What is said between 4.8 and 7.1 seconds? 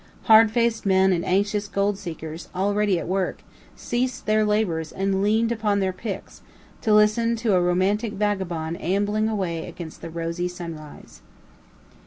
and leaned upon their picks, to